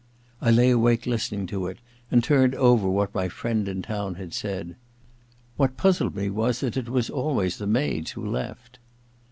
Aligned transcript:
I 0.41 0.49
lay 0.49 0.71
awake 0.71 1.05
listening 1.05 1.45
to 1.45 1.67
It, 1.67 1.77
and 2.09 2.23
turning 2.23 2.57
over 2.57 2.89
what 2.89 3.13
my 3.13 3.29
friend 3.29 3.67
in 3.67 3.83
town 3.83 4.15
had 4.15 4.33
said. 4.33 4.75
What 5.57 5.77
puzzled 5.77 6.15
me 6.15 6.27
was 6.31 6.61
that 6.61 6.75
it 6.75 6.89
was 6.89 7.11
always 7.11 7.59
the 7.59 7.67
maids 7.67 8.09
who 8.09 8.25
left. 8.25 8.79